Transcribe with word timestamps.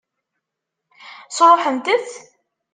Sṛuḥent-tt? 1.35 2.11